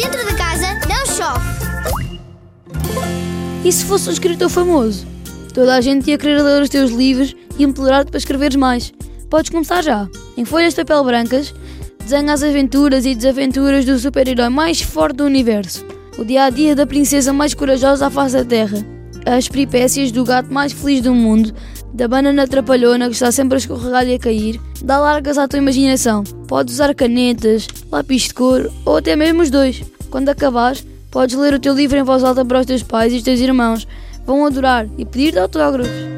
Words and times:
Dentro 0.00 0.26
de 0.26 0.34
casa 0.34 0.66
não 0.88 1.04
chove. 1.14 1.44
E 3.62 3.70
se 3.70 3.84
fosse 3.84 4.08
um 4.08 4.12
escritor 4.12 4.48
famoso? 4.48 5.06
Toda 5.52 5.74
a 5.74 5.80
gente 5.82 6.08
ia 6.08 6.16
querer 6.16 6.40
ler 6.40 6.62
os 6.62 6.70
teus 6.70 6.90
livros 6.90 7.36
e 7.58 7.64
implorar-te 7.64 8.10
para 8.10 8.16
escreveres 8.16 8.56
mais. 8.56 8.94
Podes 9.28 9.50
começar 9.50 9.82
já. 9.82 10.08
Em 10.38 10.44
folhas 10.46 10.72
de 10.72 10.82
papel 10.82 11.04
brancas, 11.04 11.54
desenha 11.98 12.32
as 12.32 12.42
aventuras 12.42 13.04
e 13.04 13.14
desaventuras 13.14 13.84
do 13.84 13.98
super-herói 13.98 14.48
mais 14.48 14.80
forte 14.80 15.16
do 15.16 15.24
universo. 15.26 15.84
O 16.16 16.24
dia 16.24 16.44
a 16.44 16.50
dia 16.50 16.74
da 16.74 16.86
princesa 16.86 17.30
mais 17.30 17.52
corajosa 17.52 18.06
à 18.06 18.10
face 18.10 18.36
da 18.36 18.44
Terra. 18.44 18.78
As 19.26 19.48
peripécias 19.48 20.10
do 20.10 20.24
gato 20.24 20.50
mais 20.50 20.72
feliz 20.72 21.02
do 21.02 21.14
mundo, 21.14 21.52
da 21.92 22.08
banana 22.08 22.46
trapalhona 22.46 23.06
que 23.06 23.14
está 23.14 23.30
sempre 23.32 23.56
a 23.56 23.58
escorregar 23.58 24.06
e 24.06 24.14
a 24.14 24.18
cair. 24.18 24.60
Dá 24.82 24.98
largas 24.98 25.38
à 25.38 25.46
tua 25.46 25.58
imaginação. 25.58 26.24
Podes 26.46 26.74
usar 26.74 26.94
canetas, 26.94 27.66
lápis 27.90 28.22
de 28.22 28.34
cor 28.34 28.70
ou 28.84 28.96
até 28.96 29.16
mesmo 29.16 29.42
os 29.42 29.50
dois. 29.50 29.82
Quando 30.10 30.28
acabares, 30.28 30.84
podes 31.10 31.36
ler 31.36 31.54
o 31.54 31.60
teu 31.60 31.74
livro 31.74 31.98
em 31.98 32.02
voz 32.02 32.24
alta 32.24 32.44
para 32.44 32.60
os 32.60 32.66
teus 32.66 32.82
pais 32.82 33.12
e 33.12 33.16
os 33.16 33.22
teus 33.22 33.40
irmãos. 33.40 33.86
Vão 34.26 34.46
adorar 34.46 34.86
e 34.98 35.04
pedir-te 35.04 35.38
autógrafos. 35.38 36.09